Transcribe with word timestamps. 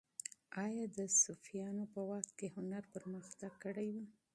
آیا 0.65 0.85
د 0.97 0.99
صفویانو 1.21 1.83
په 1.93 2.01
وخت 2.09 2.31
کې 2.37 2.47
هنر 2.57 2.83
پرمختګ 2.93 3.51
کړی 3.63 3.87
و؟ 3.93 3.95